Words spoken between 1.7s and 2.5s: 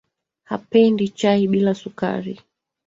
sukari.